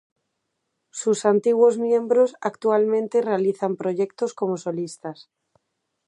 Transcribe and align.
Sus 0.89 1.25
antiguos 1.25 1.77
miembros 1.77 2.35
actualmente 2.41 3.21
realizan 3.21 3.75
proyectos 3.75 4.33
como 4.33 4.57
solistas. 4.57 5.29